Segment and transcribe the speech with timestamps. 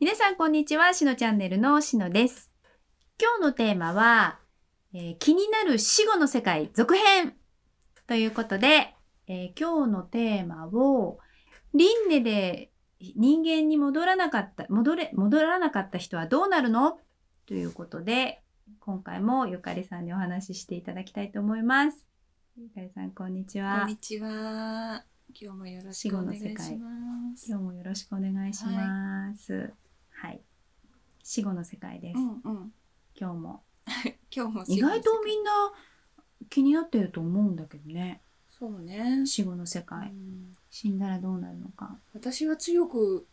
[0.00, 2.50] 皆さんこんにちは、しのチャンネルのしのです。
[3.20, 4.38] 今日のテーマは、
[4.94, 7.34] えー気になる死後の世界続編
[8.06, 8.94] ということで、
[9.26, 11.18] えー今日のテーマを、
[11.74, 12.70] 輪廻で
[13.14, 16.98] 人間に戻らなかった、戻れ、戻らなかった人はどうなるの？
[17.44, 18.40] ということで、
[18.78, 22.06] 今回もゆかりさんにお話ししていただきたいと思います。
[22.56, 23.88] ゆかりさん、こんにちこはん。
[23.88, 25.04] にちは。
[25.38, 26.58] 今日もよろしくお願いしま
[27.36, 27.46] す。
[27.50, 29.52] 今日もよろしくお願いします。
[29.52, 29.72] はい。
[31.22, 32.18] 死後の世界です。
[32.18, 32.72] うんうん。
[33.14, 33.62] 今日も。
[34.34, 35.50] 今日も意外とみんな
[36.48, 38.20] 気になってると思うんだけどね。
[38.50, 40.08] そうね、死後の世う界。
[40.08, 41.98] ん死んだらどうなるのか。
[42.12, 43.26] 私は強く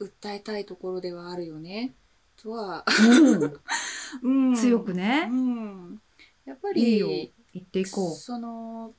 [0.00, 1.94] 訴えたいところではあるよね。
[2.36, 2.84] とは、
[4.22, 5.34] うん 強くねう。
[5.34, 6.02] ん。
[6.44, 7.08] やっぱりいいよ
[7.52, 8.94] 言っていこその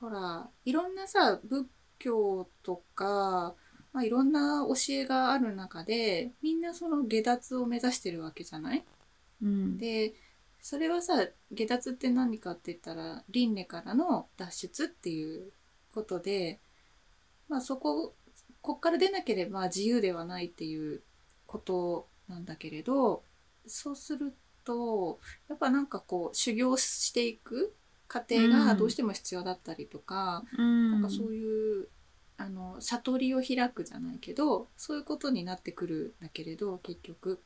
[0.00, 1.66] ほらいろんなさ仏
[1.98, 3.54] 教とか、
[3.98, 8.84] まあ、いろんな教えがある中でみんなその下脱を目指してるわけじゃない？
[9.42, 9.44] う。
[9.44, 9.76] うん。
[9.76, 10.14] で
[10.62, 15.50] それはさ下脱って何かって言ったら輪廻からの脱出っていう
[15.92, 16.60] ことで、
[17.48, 18.14] まあ、そこ
[18.60, 21.02] こっから出なければ自由ではないっていう
[21.46, 23.24] ことなんだけれど
[23.66, 24.32] そうする
[24.64, 27.74] とやっぱなんかこう修行していく
[28.06, 30.92] 過程がどうしても必要だったりとか、うん。
[30.92, 31.88] なんかそういう
[32.38, 37.40] あの悟りを開くじゃないけどそういうことになってくるんだけれど結局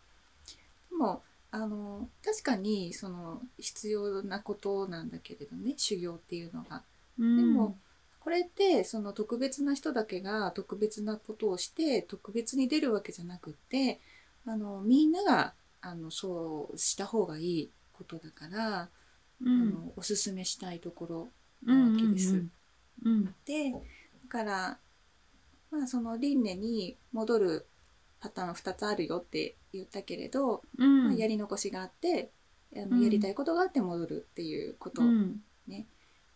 [0.91, 6.83] でもあの確かにその必要なことなんだけれどね修行っていうのが。
[7.19, 7.77] うん、でも
[8.21, 14.01] これってその特別な人だけが特別なことをして特別に出るわけじゃなくって
[14.47, 18.89] あのみんながあのそうした方がいいことだから、あ
[19.45, 21.29] うん、のおすすめしたいところ
[21.67, 22.35] うんなわけです。
[22.35, 22.51] うん
[23.05, 23.35] うん。
[23.45, 23.79] でだ
[24.29, 24.79] から
[25.73, 27.67] まあその輪廻に戻る
[28.21, 31.05] パターン2つあるよって言ったけれど、うん。
[31.07, 32.31] まあ、やり残しがあって
[32.77, 35.41] あの、うんやりたいことがあって戻るっていうこと、うん。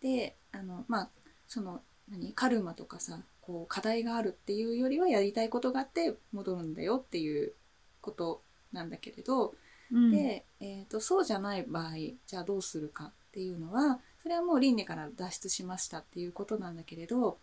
[0.01, 1.09] であのまあ
[1.49, 7.53] その何カルマとかさこう課題があるっていうよりはやりたいことがあって戻るんだよっていう
[8.01, 9.55] ことなんだけれど、
[9.93, 11.95] うん、で、えー、とそうじゃない場合
[12.27, 17.39] じゃあどうするかっていうのはそれはもう輪廻から脱出しましたっていうことなんだけれど、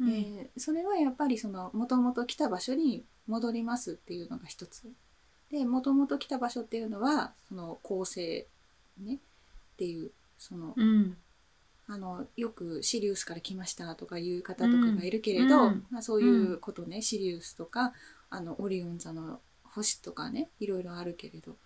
[0.00, 4.90] うん、えーそれはやっぱりそのもともと来た場所に戻りますっていうのが一つ。
[5.50, 8.46] でもともと来た場所っていうのはその構成
[8.98, 9.18] ねっ
[9.76, 11.16] ていうそのうん。
[11.88, 15.86] あのよくシリウスから来ましたとかいう方とかがいるけれど、うん。
[15.88, 17.92] まあ、そういうことね、シリウスとか
[18.28, 21.56] あのオリオン座の星とかねいろいろあるけれど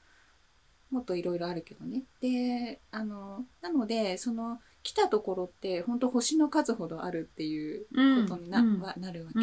[0.91, 2.03] もっといろいろあるけどね。
[2.21, 7.87] であのなのでその来たところって本当星の数ほどあるっていう
[8.27, 9.41] ことにな,、うんはなるわけ。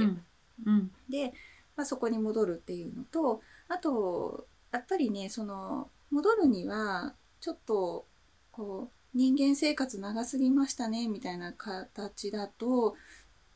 [1.10, 1.34] で、
[1.76, 8.06] まあ、そこに戻るっていうのとあとやっぱりねその戻るにはちょっと
[8.52, 12.96] こう人間生活長すぎましたねみたいな形だと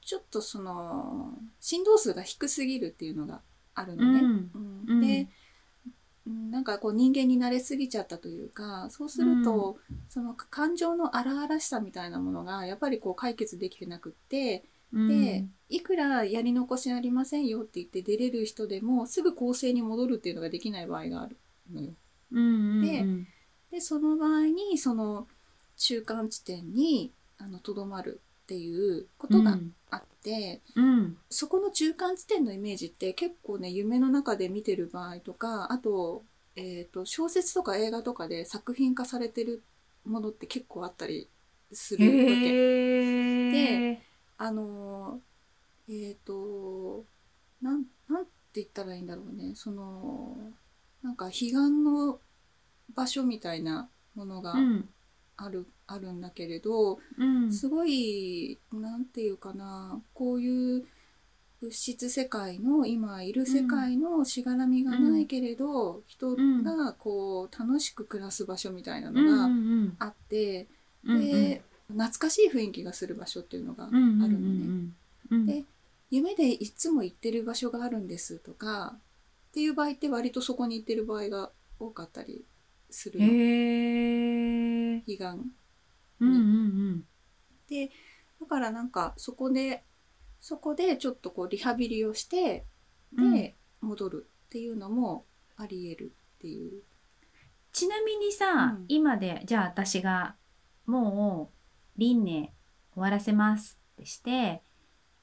[0.04, 3.42] ちょっとその振動数が低すぎるっていうのが
[3.74, 4.20] あるのね。
[4.54, 5.00] うん。
[5.00, 5.30] でうん
[6.28, 9.78] なんかこう人間に慣れすぎちゃったというかそうすると、
[10.10, 21.38] その感情の荒々しさみたいなものがやっぱりこう解決できてなくって、で、いくらやり残しありませんよって言って出れる人でもすぐ構成に戻るっていうのができない場合がある
[21.74, 21.94] のよ。
[22.32, 23.28] うん、でうん。
[23.72, 25.28] でその場合にその
[25.78, 29.58] 中間地点にあのとどまるっていうことが
[29.90, 31.18] あって、うん。
[31.30, 36.24] そこの中間地点のイメージって結構ね夢の中で見てる場合とかあと,、
[36.56, 39.62] えー、と小説とか映画とかで作品化されてる
[40.06, 41.28] ものって結構あったり
[41.72, 42.20] するわけ。
[42.32, 44.02] へえ。
[44.38, 45.32] あのー
[46.10, 47.04] えっ、と
[47.62, 50.36] なんなんて言ったらいいんだろうねその
[51.04, 52.20] なんか彼岸の
[52.94, 54.90] 場所みたいなものがうん。
[55.44, 57.52] ある,、あるんだけれどうん。
[57.52, 60.86] すごいなんていうかなこういう
[61.62, 69.96] 物質世界の今いる世界のしがらみがないけれど、人がこう楽しく暮らす場所みたいなのがうん。
[70.00, 70.68] あって、
[71.06, 71.20] うん。
[71.30, 74.20] で懐かしい雰囲気がする場所っていうのがあるうん。
[74.20, 74.36] のね。
[74.40, 74.96] うん。
[75.30, 75.46] うん。
[75.46, 75.64] で
[76.10, 78.96] 夢でいつも行ってる場所があるんですとか
[79.50, 82.44] っていう場合って割とそこに行ってる場合が多かったり
[82.90, 83.28] するの
[84.92, 85.04] へえ。
[85.06, 85.44] 彼岸うん。
[86.20, 87.04] うん。
[87.70, 87.92] で
[88.40, 89.84] だからなんかそこで
[90.40, 92.66] そこでちょっとこうリハビリをして
[93.18, 93.34] うん。
[93.34, 95.26] で戻るっていうのも
[95.58, 96.82] ありえるっていう。
[97.74, 100.36] ちなみにさ、うん今でじゃあ私が
[100.86, 101.52] も
[101.98, 102.52] う輪廻
[102.94, 104.62] 終わらせますってして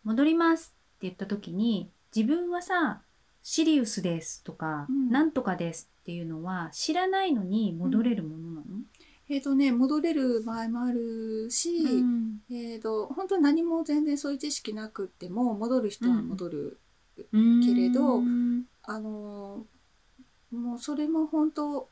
[0.05, 3.03] 戻りますって言った時に自分はさ
[3.43, 8.57] シリウスですとか、うんなんとかですっていうのは知らないのに戻れるものなの、
[9.28, 12.40] えっ、とね戻れる場合もあるし、うん。
[12.50, 16.78] えっ、と本当に何も全然そういう知識なくっても戻る人は戻る、
[17.32, 18.64] うんけれどうん。
[18.82, 21.88] あのーもうそれも本当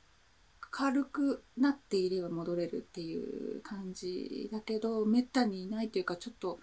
[0.71, 6.59] 軽くなっていれば戻れるっていう感じだけどめったにいないというかちょっと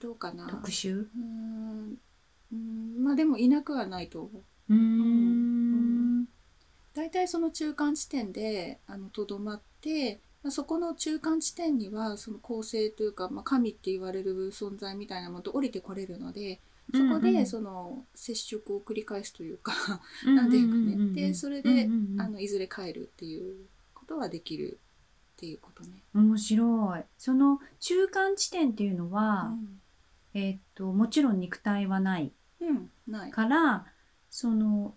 [0.00, 0.46] どうかな。
[0.48, 1.00] 特殊？
[1.00, 3.04] うーん。
[3.04, 4.42] まあでもいなくはないと思う。
[4.70, 5.35] うーん
[6.96, 16.58] 大体その中間地点であのとどまって、まあ、そこの中間地点にはその構成というか、まあ、神って言われる存在みたいなものと降りてこれるので
[16.94, 19.72] そこでその接触を繰り返すというか、
[20.24, 21.88] うんなんていうかね、でそれで、
[22.18, 24.78] あのいずれ帰るっていうことはできる
[25.34, 25.90] っていうことね。
[26.14, 27.02] 面白い。
[27.18, 29.80] その中間地点っていうのうは、ん。
[30.34, 33.30] えーっともちろん肉体はないうん、ない。
[33.32, 33.86] から
[34.30, 34.94] その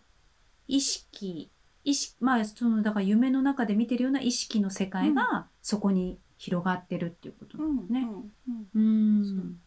[0.68, 1.50] 意識
[1.90, 8.08] 意識まあそのだから夢の中で見てるような意識の世界がそこに広がってるっていうことうんなんですね。
[8.76, 9.60] うんうん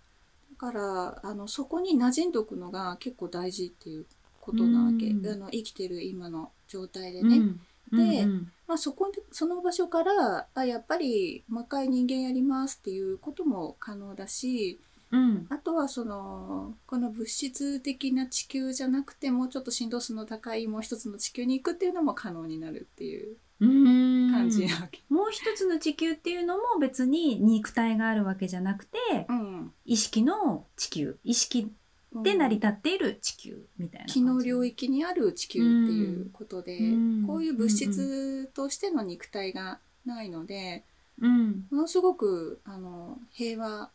[0.52, 4.06] だからあのそこに馴染んどくのが結構大事っていう
[4.40, 5.26] ことなわけ、うん。
[5.26, 7.38] あの生きてる今の状態でね。
[7.38, 7.60] うん。
[7.90, 14.80] でうんまあ、そこでその場所からあやっぱり魔界人間やりますっていうことも可能だし
[15.12, 15.46] うん。
[15.50, 23.36] あとはそのこの物質的な地球じゃなくてもうちょっと振動数の高いもう一つの地球に行くっていうのも可能になるっていう。
[23.60, 24.32] うん。
[24.32, 25.00] 感じなわけ。
[25.08, 28.98] もう一つの地球っていうのも別に肉体があるわけじゃなくて
[29.28, 31.18] うん意識の地球。
[31.22, 31.70] 意識
[32.14, 34.14] で成り立っている地球みたいな感じ。
[34.14, 37.26] 気の領域にある地球っていうことで、うん。
[37.26, 40.84] こういう物質としての肉体がないので、
[41.20, 41.66] うん。
[41.70, 43.90] ものすごくあの平和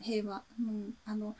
[0.00, 1.36] 平和、うん、あの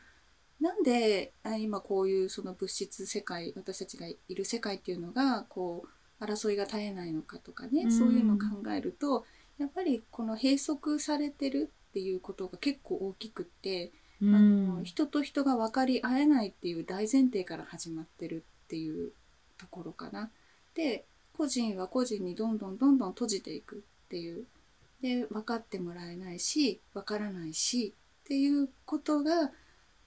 [0.60, 5.84] なんであ今こういうその物質世界私たちがいる世界っていうのがこ
[6.20, 7.92] う争いが絶えないのかとかね、うん。
[7.92, 9.24] そういうのを考えると
[9.58, 19.12] やっぱりこの閉塞されてるっていうことが結構大きくって、うあのん人と人が分かり合えないっていう大前提から始まってるっていう
[19.56, 20.30] ところかな。
[20.74, 21.04] で
[21.36, 23.76] 個人は個人にどんどんどんどん閉じていく
[24.06, 24.44] っていう。
[25.00, 27.94] で分かってもらえないし分からないし
[28.28, 29.52] っていうことが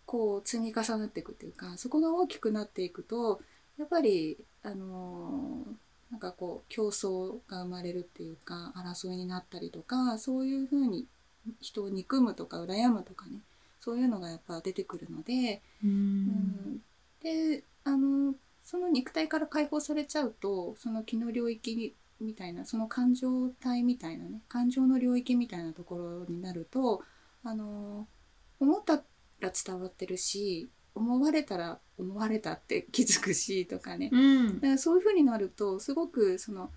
[0.06, 3.42] こう積み重なっていくっていうかそこが大きくなっていくと
[3.78, 5.76] やっぱりあのー
[6.12, 11.08] なんかこう競争が生まれるっていうか争いになったりとかそういうふうに
[11.62, 13.40] 人を憎むとか羨むとかね
[13.80, 15.88] そういうのがやっぱ出てくるので、う
[16.28, 16.32] うん。
[16.32, 16.82] ん、
[17.24, 27.02] であのその肉体から解放されちゃうとその気の領域にみたいなその感情体みたいなね感情の領域みたいなところになると
[27.44, 28.08] あの
[28.60, 29.04] 思った
[29.40, 34.10] ら伝わってるし思われたら思われたって気づくしとかね。
[34.12, 34.56] うん。
[34.56, 36.70] だからそういう風になるとすごくその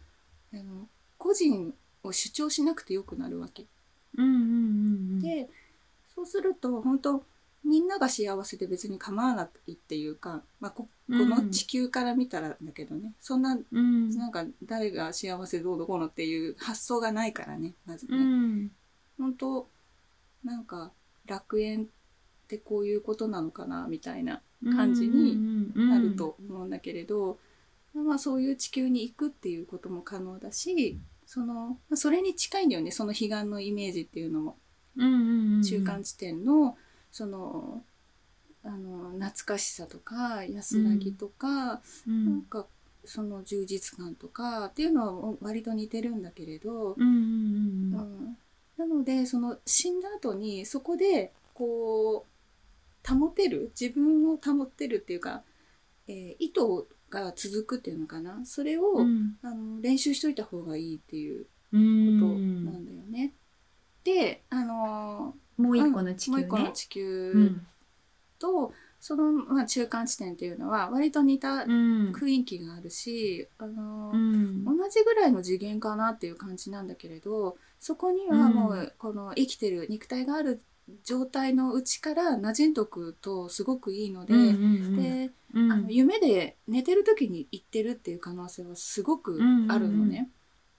[0.53, 0.89] あの
[1.19, 3.67] 個人を主張しなくてよくなるわけ。
[4.17, 4.37] うんうんう
[5.17, 5.49] んで
[6.15, 7.25] そうすると本当
[7.65, 14.17] みんなが幸せで別に構わないっていうか、まあ、ここの地球から見たらだけどね、そんなうん。
[14.17, 18.17] なんか誰が幸せどうのこうのっていう発想がないからねまずね。
[18.17, 18.71] うん。
[19.19, 19.67] 本当
[20.45, 20.93] なんか
[21.27, 21.87] 楽園っ
[22.49, 24.43] てこういうことなのかなみたいな
[24.77, 27.39] 感じになると思うんだけれど、
[27.95, 34.57] まあ、そういう地球に行くっていうことも可能だしそのまあそれに近いんだよねその彼岸のイメージっていうのも。
[34.97, 36.77] 中間地点の
[37.11, 37.83] その
[38.63, 42.67] あの懐かしさとか安らぎとか、なんか
[43.05, 48.37] その充実感とかっていうのは割と似てるんだけれど、うん
[48.77, 55.43] なのでその死んだ後にそこでこう保てる自分を保ってるっていうか、
[56.09, 58.45] えー意図が続くっていうのかな。
[58.45, 58.83] それを、
[59.43, 61.77] あの練習しといた方がいいっていうこと
[62.71, 63.35] なんだよね。
[64.03, 67.67] であのもう一個の地球もうね一個の地う球ん。
[68.39, 68.73] と、
[69.07, 72.13] その、まあ、中間地点っていうのは割と似たうん。
[72.13, 74.65] 雰囲気があるし、あのうん。
[74.65, 80.63] 同じぐらいの次元かなっていう感じなんだけれどそこにはもううこの生きてる肉体がある
[81.05, 84.43] 状態のうちから馴染んどくとすごくいいので,、うんう
[84.89, 85.71] んでうん。
[85.71, 90.31] あの夢で寝てる時に行ってるっていう可能性はすごくあるのね。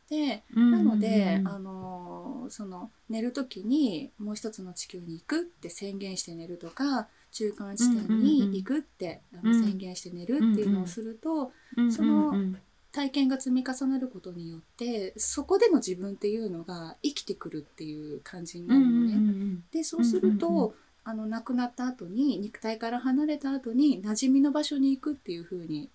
[0.09, 9.61] でなので、あのその寝る時にもう一つの地球に行くって宣言して寝るとか中間地点に行くって、あのうん。
[9.61, 11.51] 宣言して寝るっていうのをすると、
[11.91, 12.57] そのうん
[12.93, 19.13] 体験が積み重なることによってそこでの自分っていうのが生きてくるっていう感じになうんるのね。
[19.15, 19.63] うん。
[19.69, 25.89] でそうすると、あの亡くなった後に肉体から離れた後に馴染みの場所に行くっていう風に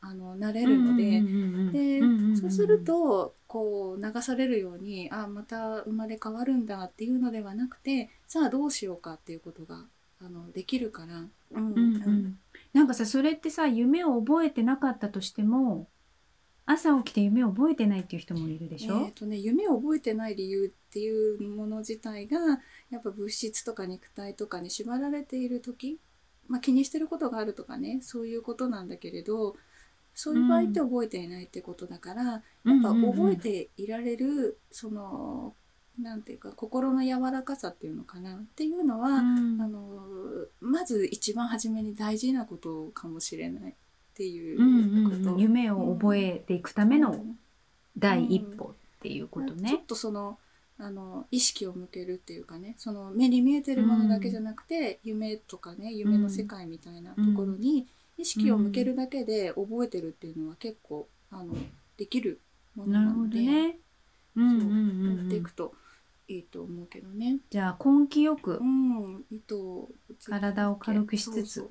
[0.00, 1.20] あのなれるので、
[1.72, 2.00] で
[2.40, 9.84] そうするとこう流されるようにあまた生まれ変わるんだっていうのではなくてさあどうしようかっていうことが
[10.20, 12.38] あのできるから、うんうん
[12.72, 15.88] なんかさそれってさ夢を覚えてなかったとしても
[16.66, 22.38] 朝起きて夢を覚えてないっていう人もいるでしょ、えーとね、夢を覚えてない理由っていうもの自体が
[22.90, 25.98] やっぱ物質とか肉体とかに縛られている時、
[26.48, 29.56] まあ、気にしてることがあるとかねそういうことなんだけれど
[30.12, 32.42] そういう場合って覚えていないってことだから、やっ
[32.82, 35.54] ぱ覚えていられるその
[36.00, 38.36] なんていうか心の柔らかさっていうのかな。
[38.36, 40.06] っていうのは、うん、あの
[40.60, 43.70] まず一番初めに大事なことかもしれない。
[43.70, 43.74] っ
[44.16, 47.24] ていうこと、うんうんうん、夢を覚えていくための
[47.98, 49.70] 第一歩っていうことね。
[49.70, 50.38] ちょっとその
[50.78, 52.74] あの意識を向けるっていうかね。
[52.78, 57.86] その目に見えてるものだけじゃなくて、夢とかね夢の世界みたいなところに
[58.18, 61.54] 意識を向けるだけで覚えてるっていうのは結構あの
[61.96, 62.40] できる
[62.74, 63.78] ものなので、ね。
[64.36, 65.72] うんうんうんうん、やっていくと
[66.28, 67.38] いいと思うけどね。
[67.50, 69.88] じゃあ根気よく、うん、糸
[70.28, 71.68] 体を軽くしつつ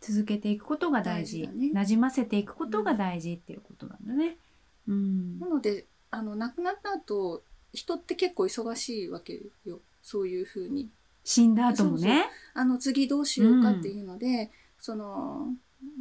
[0.00, 1.42] 続けていくことが大事。
[1.42, 4.36] 大事、ね、馴染ませていくことが大事っていうことなんだね。
[4.88, 7.42] うん、なのであの亡くなった後
[7.72, 9.80] 人って結構忙しいわけよ。
[10.02, 10.88] そういうふうに。
[11.24, 12.26] 死んだ後もね。
[12.54, 15.48] あの次どうしようかっていうので、うん、その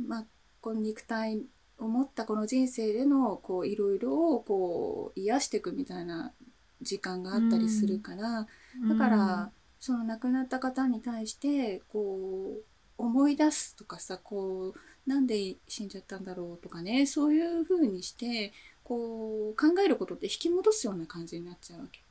[0.08, 0.26] まあ、
[0.62, 1.42] この肉体
[1.78, 6.34] を持ったこの人生でのこういろいろをこう癒していくみたいな
[6.82, 8.48] 時間があったりするから、
[8.82, 12.64] うん、だから、その亡くなった方に対してこう
[12.98, 18.52] 思い出すとかさこうなんで死んじゃったんだろうとかねそういう風にして
[18.84, 22.02] こう考えることって引き戻すような感じになっちゃうわけ。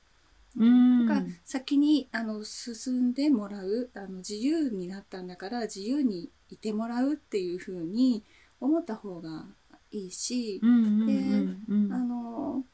[0.57, 1.07] うん。
[1.07, 8.23] だから先にあの進んでもらうあの自由になったんだから自由にいてもらうっていうふうに
[8.61, 9.45] 思った方が
[9.91, 12.65] いいし、であの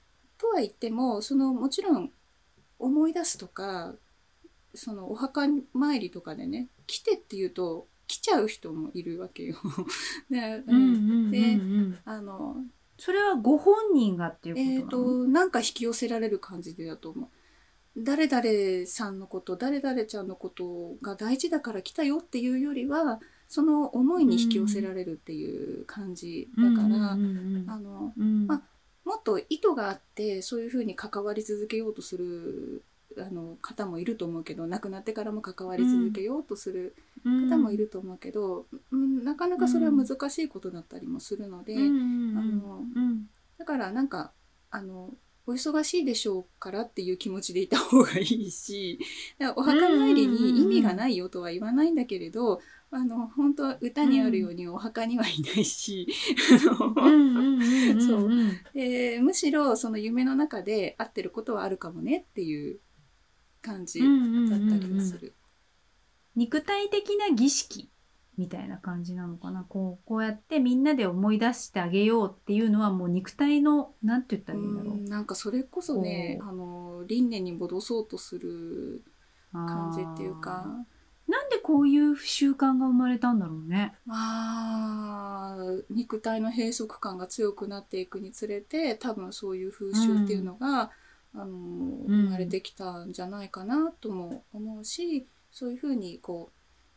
[0.45, 2.11] とは言ってもそのもちろん
[2.79, 3.95] 思い出すとか
[4.75, 9.57] そのお墓参りとかでね来てって言うと来ちゃう人もいるわけよ。
[10.31, 10.63] で、
[12.05, 12.57] あの
[12.99, 15.15] それはご本人がっていうことなの？
[15.15, 17.29] えっ、ー、となんか引き寄せられる感じでだと思う。
[17.97, 28.63] 誰々さんのこと誰々ちゃんのことが大事だから来たよっていうよりはその思いに引き寄せられるっていう感じだから、あの、まあ、
[29.05, 32.83] もっと意図があってそういうふうに関わり続けようとする
[33.19, 42.83] あの方もいると思うけど亡くなってからも関わり続けようとする方もいると思うけど、うん、なかなかそれは難しいことだったりもするので、あの
[43.59, 44.33] だからなんか
[44.71, 45.11] あの
[45.47, 48.99] お忙しいでしょうからっていう気持ちでいた方がいいし
[49.57, 52.61] お墓参りに意味がないよとは言わないんだけれど、
[52.97, 56.07] あの本当歌にあるようにお墓にはいないし
[59.21, 62.79] むしろその夢の中で合ってることはあるかもねっていう
[63.63, 64.15] 感じだった
[64.79, 65.35] りもする。
[66.37, 67.91] 肉体的な儀式
[68.37, 69.65] みたいな感じなのかな。
[69.69, 75.01] こうこうやってみんなで思い出してあげようっていうのはもう肉体のなんて言ったらいいんだろう。
[75.09, 79.03] なんかそれこそねあの輪廻に戻そうとする
[79.53, 80.85] 感じっていうか
[81.65, 83.95] こういう習慣が生まれたんだろうね。
[84.05, 85.57] まあ
[85.89, 90.91] 肉体の閉塞感が強くなっていくにつれて多分そういう風習っていうのが、
[91.35, 91.55] うん、あの
[92.07, 96.53] 生まれてきたんじゃないかなとも思うしそういうふうにこ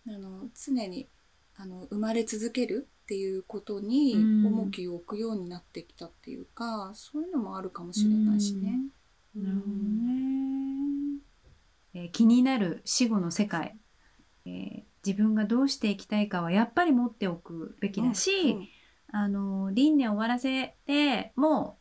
[0.05, 1.07] うあの常に
[1.55, 8.81] あの生まれ続けるっていうことに重きを置くようになってきたっていうか、うん、そういうのもあるかもしれないしね。
[9.33, 9.71] うん、なるほど
[12.01, 13.77] ね、えー、気になる死後の世界、
[14.47, 18.67] えー、自分がどうしていきたいかはやっぱり持っておくべきだし、うんうん、
[19.11, 21.77] あの輪廻終わらせても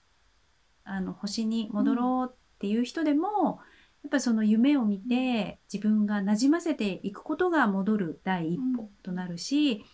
[0.84, 3.60] うあの星に戻ろうっていう人でも、
[4.02, 9.84] やっぱその夢を見て自分がなじませていくことが戻る第一歩となるし、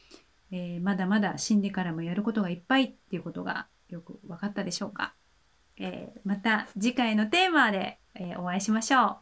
[0.53, 5.15] うん、えー、まだまだ死んでからもやることがいっぱいっていうことがよく分かったでしょうか、
[5.79, 9.21] えー、また次回のテーマで、えー、お会いしましょ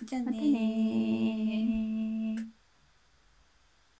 [0.00, 0.06] う。
[0.06, 2.36] じゃあね